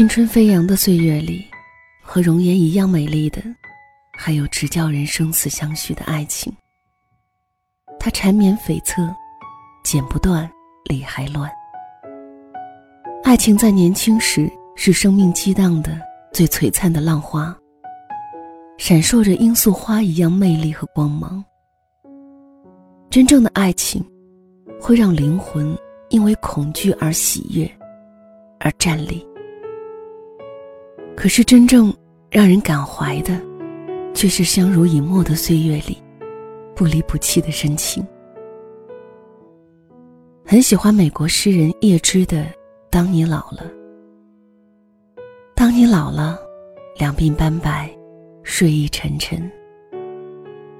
[0.00, 1.46] 青春飞扬的岁月里，
[2.02, 3.42] 和容颜一样美丽的，
[4.16, 6.50] 还有直叫人生死相许的爱情。
[7.98, 9.14] 它缠绵悱恻，
[9.84, 10.50] 剪不断，
[10.86, 11.50] 理还乱。
[13.24, 16.00] 爱情在年轻时是生命激荡的
[16.32, 17.54] 最璀璨的浪花，
[18.78, 21.44] 闪烁着罂粟花一样魅力和光芒。
[23.10, 24.02] 真正的爱情，
[24.80, 25.76] 会让灵魂
[26.08, 27.70] 因为恐惧而喜悦，
[28.60, 29.22] 而站立。
[31.16, 31.94] 可是真正
[32.30, 33.38] 让人感怀的，
[34.14, 35.98] 却是相濡以沫的岁月里，
[36.74, 38.06] 不离不弃的深情。
[40.44, 42.46] 很喜欢美国诗人叶芝的。
[42.92, 43.70] 当你老了，
[45.54, 46.36] 当你老了，
[46.98, 47.88] 两鬓斑白，
[48.42, 49.48] 睡意沉沉。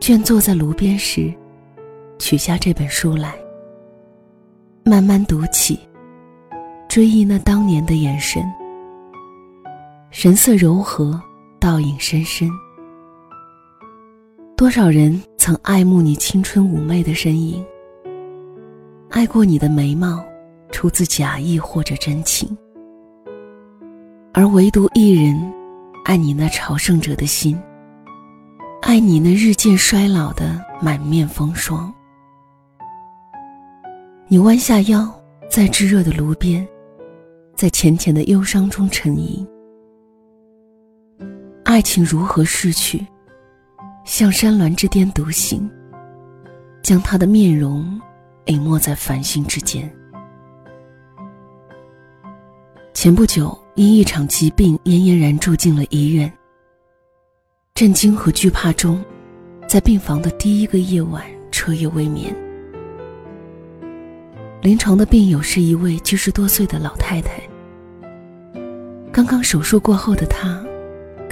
[0.00, 1.30] 倦坐在炉边时，
[2.18, 3.34] 取下这本书来，
[4.84, 5.78] 慢慢读起，
[6.88, 8.42] 追忆那当年的眼神，
[10.10, 11.20] 神色柔和，
[11.60, 12.50] 倒影深深。
[14.56, 17.64] 多少人曾爱慕你青春妩媚的身影，
[19.10, 20.24] 爱过你的眉毛。
[20.70, 22.56] 出自假意或者真情，
[24.34, 25.34] 而唯独一人
[26.04, 27.58] 爱你那朝圣者的心，
[28.82, 31.92] 爱你那日渐衰老的满面风霜。
[34.28, 35.10] 你弯下腰，
[35.50, 36.68] 在炙热的炉边，
[37.56, 39.44] 在浅浅的忧伤中沉吟。
[41.68, 43.06] 爱情如何逝去？
[44.02, 45.70] 像山峦之巅独行，
[46.82, 48.00] 将他的面容
[48.46, 49.86] 隐没在繁星之间。
[52.94, 56.32] 前不久，因一场疾病奄奄然住进了医院。
[57.74, 59.04] 震惊和惧怕中，
[59.68, 62.34] 在病房的第一个夜晚彻夜未眠。
[64.62, 67.42] 临床的病友是一位七十多岁的老太太。
[69.12, 70.64] 刚刚手术过后的她，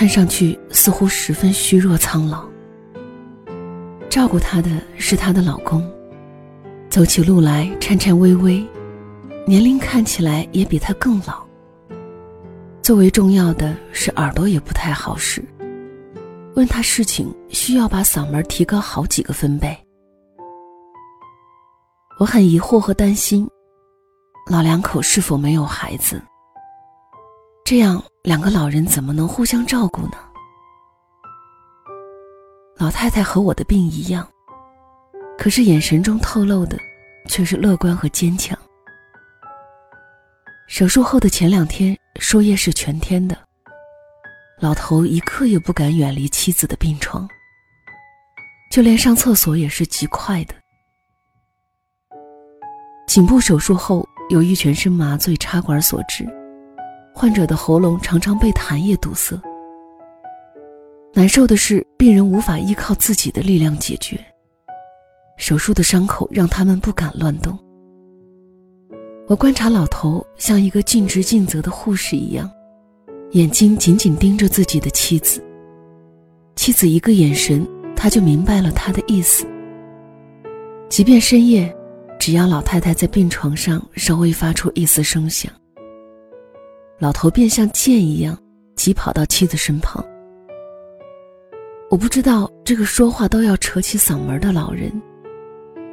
[0.00, 2.48] 看上去似乎十分虚弱苍老。
[4.08, 5.86] 照顾她的是她的老公，
[6.88, 8.66] 走起路来颤颤巍巍，
[9.46, 11.46] 年龄看起来也比她更老。
[12.80, 15.44] 最为重要的是耳朵也不太好使，
[16.56, 19.76] 问他事情需要把嗓门提高好几个分贝。
[22.18, 23.46] 我很疑惑和担心，
[24.50, 26.22] 老两口是否没有孩子？
[27.66, 30.12] 这样两个老人怎么能互相照顾呢？
[32.76, 34.28] 老太太和我的病一样，
[35.38, 36.78] 可是眼神中透露的
[37.28, 38.56] 却是乐观和坚强。
[40.68, 43.34] 手术后的前两天，输液是全天的。
[44.58, 47.26] 老头一刻也不敢远离妻子的病床，
[48.70, 50.54] 就连上厕所也是极快的。
[53.06, 56.28] 颈部手术后，由于全身麻醉插管所致，
[57.20, 59.38] 患者的喉咙常常被痰液堵塞。
[61.12, 64.18] 难受的是，病人无法依靠自己的力量解决，
[65.36, 67.58] 手术的伤口让他们不敢乱动。
[69.28, 72.50] 我观察老头像一个尽职尽责的护士一样，
[73.32, 75.44] 眼睛紧紧盯着自己的妻子。
[76.56, 79.46] 妻子一个眼神，他就明白了他的意思。
[80.88, 81.70] 即便深夜，
[82.18, 85.52] 只要老太太在病床上稍微发出一丝声响，
[87.00, 88.38] 老头便像箭一样
[88.76, 90.04] 急跑到妻子身旁。
[91.90, 94.92] 我不知道这个说话都要扯起嗓门的老人。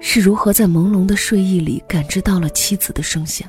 [0.00, 3.46] 是如何在朦胧的睡意里感知到了妻子的声响？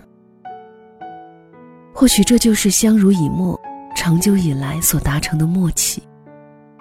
[1.93, 3.59] 或许这就是相濡以沫、
[3.95, 6.01] 长久以来所达成的默契，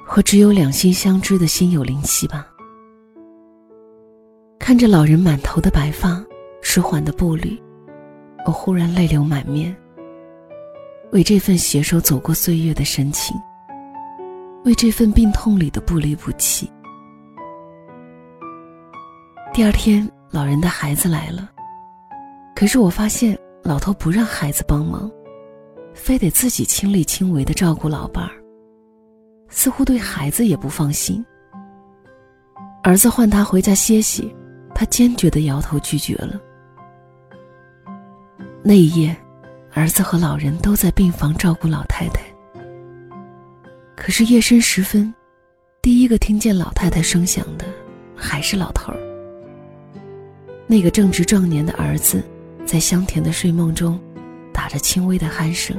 [0.07, 2.47] 和只有两心相知的心有灵犀吧。
[4.59, 6.23] 看着老人满头的白发、
[6.63, 7.59] 迟缓的步履，
[8.47, 9.75] 我忽然泪流满面。
[11.13, 13.37] 为这份携手走过岁月的深情，
[14.65, 16.71] 为这份病痛里的不离不弃。
[19.53, 21.51] 第二天，老人的孩子来了，
[22.57, 25.11] 可是我发现老头不让孩子帮忙，
[25.93, 28.33] 非得自己亲力亲为的照顾老伴儿，
[29.51, 31.23] 似乎对孩子也不放心。
[32.83, 34.35] 儿子唤他回家歇息，
[34.75, 36.41] 他坚决的摇头拒绝了。
[38.65, 39.15] 那一夜，
[39.75, 42.23] 儿子和老人都在病房照顾老太太。
[43.97, 45.13] 可是夜深时分，
[45.81, 47.65] 第一个听见老太太声响的
[48.15, 48.99] 还是老头儿。
[50.67, 52.23] 那个正值壮年的儿子，
[52.67, 53.99] 在香甜的睡梦中，
[54.53, 55.77] 打着轻微的鼾声。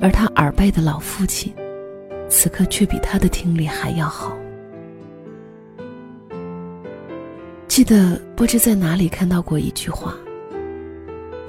[0.00, 1.54] 而他耳背的老父亲，
[2.28, 4.36] 此刻却比他的听力还要好。
[7.68, 10.14] 记得不知在哪里看到过一句话：“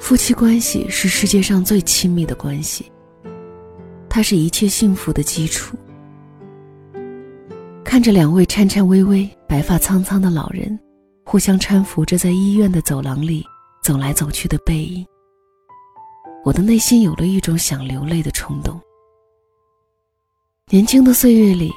[0.01, 2.91] 夫妻关系是世界上最亲密的关系，
[4.09, 5.77] 它是一切幸福的基础。
[7.85, 10.77] 看着两位颤颤巍巍、白发苍苍的老人，
[11.23, 13.45] 互相搀扶着在医院的走廊里
[13.83, 15.05] 走来走去的背影，
[16.43, 18.81] 我的内心有了一种想流泪的冲动。
[20.71, 21.71] 年轻的岁月里，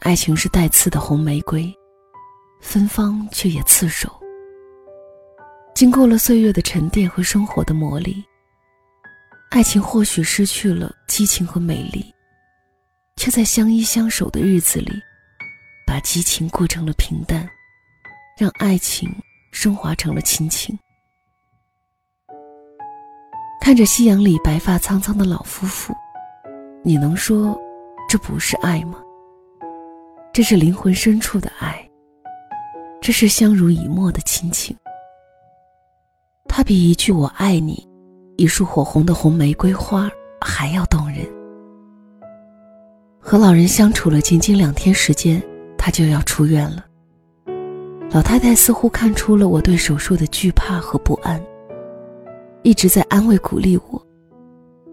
[0.00, 1.70] 爱情是带刺的红玫瑰，
[2.60, 4.08] 芬芳却也刺手。
[5.74, 8.22] 经过了岁月的沉淀和生活的磨砺，
[9.50, 12.14] 爱情或许失去了激情和美丽，
[13.16, 14.92] 却在相依相守的日子里。
[15.86, 17.46] 把激情过成了平淡，
[18.38, 19.14] 让爱情
[19.52, 20.76] 升华成了亲情。
[23.60, 25.94] 看着夕阳里白发苍苍的老夫妇，
[26.82, 27.56] 你能说
[28.08, 28.98] 这不是爱吗？
[30.32, 31.88] 这是灵魂深处的爱，
[33.00, 34.74] 这是相濡以沫的亲情。
[36.56, 37.84] 它比一句“我爱你”，
[38.38, 40.08] 一束火红的红玫瑰花
[40.40, 41.26] 还要动人。
[43.18, 45.42] 和老人相处了仅仅两天时间。
[45.76, 46.84] 他就要出院了。
[48.10, 51.42] 老太太似乎看出了我对手术的惧怕和不安，
[52.62, 54.06] 一直在安慰鼓励我：“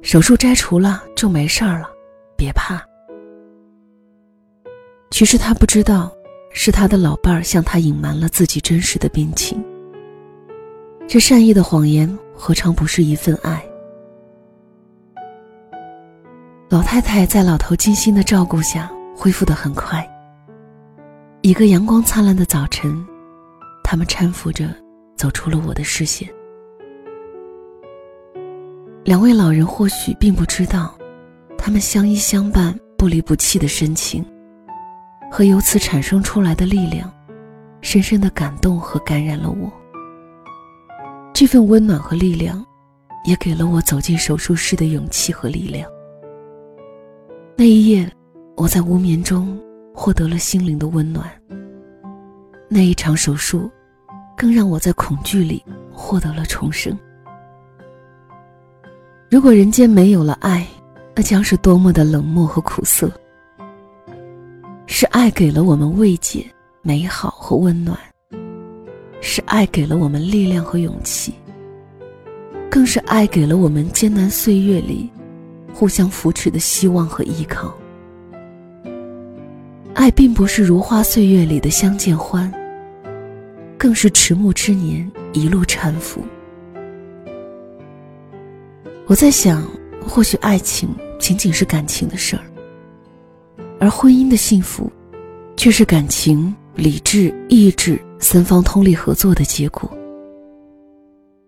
[0.01, 1.87] 手术摘除了就没事儿了，
[2.35, 2.83] 别怕。”
[5.11, 6.11] 其实他不知道，
[6.51, 9.63] 是他的老伴儿向他隐瞒了自己真实的病情。
[11.11, 13.61] 这善意的谎言何尝不是一份爱？
[16.69, 20.09] 老太太在老头精心的照顾下恢复的很快。
[21.41, 23.05] 一个阳光灿烂的早晨，
[23.83, 24.73] 他们搀扶着
[25.17, 26.29] 走出了我的视线。
[29.03, 30.97] 两位老人或许并不知道，
[31.57, 34.25] 他们相依相伴、不离不弃的深情，
[35.29, 37.13] 和由此产生出来的力量，
[37.81, 39.69] 深深的感动和感染了我。
[41.41, 42.63] 这份温暖和力量，
[43.25, 45.89] 也给了我走进手术室的勇气和力量。
[47.57, 48.07] 那一夜，
[48.55, 49.59] 我在无眠中。
[49.91, 51.27] 获得了心灵的温暖。
[52.69, 53.69] 那一场手术，
[54.38, 56.95] 更让我在恐惧里获得了重生。
[59.27, 60.65] 如果人间没有了爱，
[61.15, 63.11] 那将是多么的冷漠和苦涩。
[64.85, 66.45] 是爱给了我们慰藉、
[66.83, 67.97] 美好和温暖，
[69.21, 71.33] 是爱给了我们力量和勇气，
[72.69, 75.09] 更是爱给了我们艰难岁月里
[75.73, 77.73] 互相扶持的希望和依靠。
[79.94, 82.51] 爱并不是如花岁月里的相见欢，
[83.77, 86.24] 更是迟暮之年一路搀扶。
[89.06, 89.63] 我在想，
[90.01, 90.89] 或许爱情
[91.19, 92.44] 仅仅是感情的事儿，
[93.79, 94.91] 而婚姻的幸福，
[95.57, 99.89] 却是感情、理智、意志三方通力合作的结果。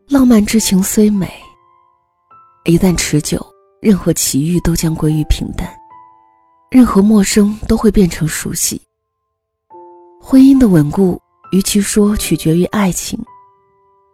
[0.10, 1.32] 浪漫之情虽美，
[2.66, 3.44] 一旦持久，
[3.82, 5.68] 任何奇遇都将归于平淡。
[6.70, 8.82] 任何陌生都会变成熟悉。
[10.20, 11.22] 婚姻的稳固，
[11.52, 13.18] 与其说取决于爱情，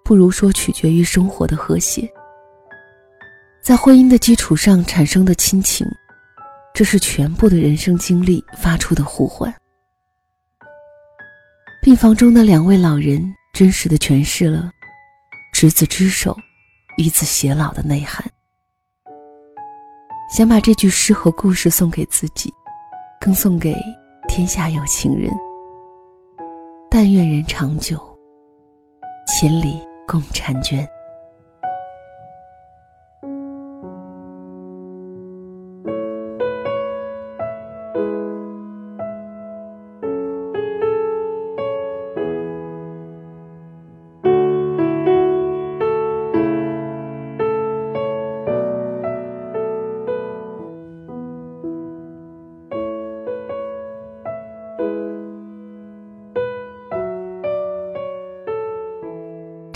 [0.04, 2.10] 不如说取决于生活的和谐。
[3.62, 5.88] 在婚姻的基础上产生的亲情，
[6.74, 9.54] 这是全部的人生经历发出的呼唤。
[11.90, 14.69] 病房中的两位老人，真实的诠释了
[15.52, 16.38] “执子之手，
[17.00, 18.24] 与子偕老”的内涵。
[20.31, 22.54] 想把这句诗和故事送给自己，
[23.19, 23.76] 更送给
[24.28, 25.31] 天下有情人。
[26.92, 28.00] 但愿人长久，
[29.26, 30.88] 千里共婵娟。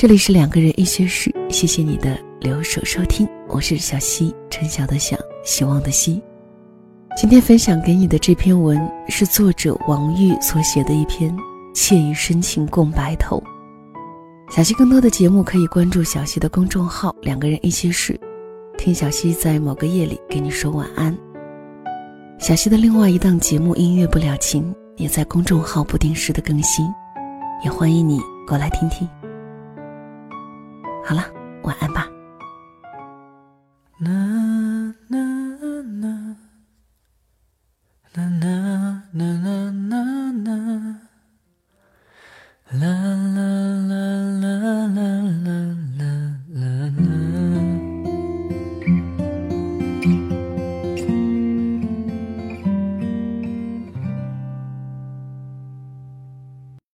[0.03, 6.21] 这里是两个人一些事，谢谢你的留守收听，我是小溪，陈晓的晓，希望的希。
[7.15, 11.33] 今天分享给你的这篇文是作者王玉所写的一篇
[11.73, 13.41] 惬意深情共白头。
[14.49, 18.19] 小溪更多的节目可以关注小溪的公众号“两个人一些事”，
[18.77, 21.17] 听小溪在某个夜里给你说晚安。
[22.39, 26.85] 小溪的另外一档节目《音乐不了情》也在公众号不定时的更新，
[27.63, 29.07] 也欢迎你过来听听。
[31.05, 31.21] 好了，
[31.63, 32.09] 晚安吧。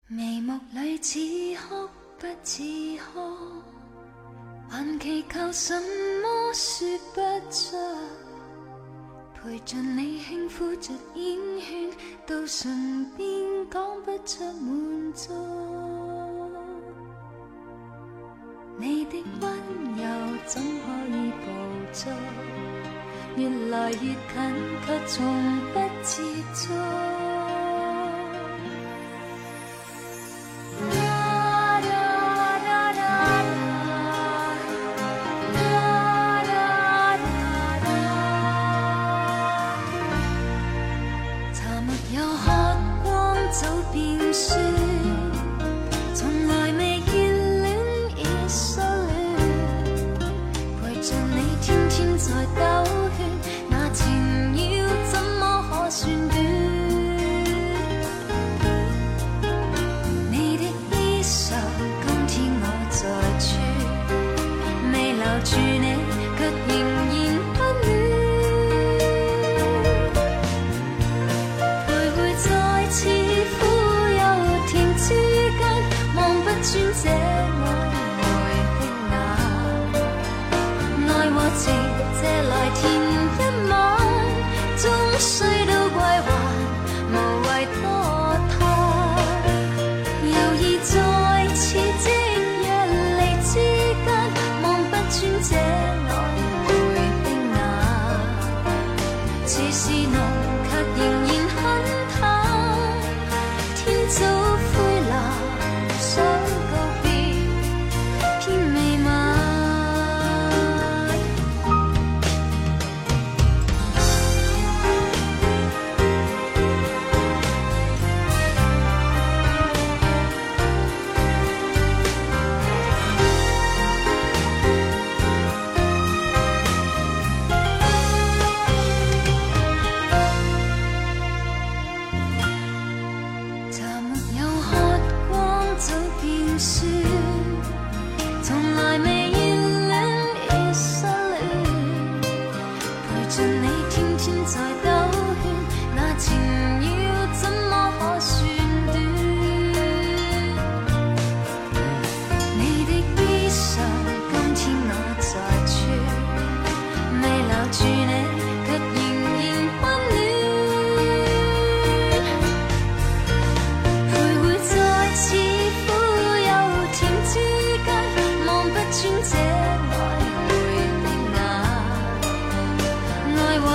[0.08, 1.20] 眉目里似
[1.68, 1.88] 哭
[2.18, 2.62] 不似
[3.14, 3.59] 哭。
[4.72, 5.74] 还祈求什
[6.22, 7.76] 么说不出
[9.34, 11.90] 陪着你轻呼着烟圈
[12.24, 13.26] 到唇边
[13.68, 15.32] 讲不出满足。
[18.78, 19.50] 你的温
[19.96, 21.50] 柔怎可以捕
[21.92, 22.12] 捉
[23.36, 24.16] 越来越近
[24.86, 26.22] 却从不接
[26.54, 27.19] 触。
[85.20, 85.22] Adiós.
[85.22, 85.59] Soy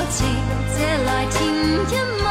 [0.10, 0.26] 情，
[0.78, 2.25] 借来填一梦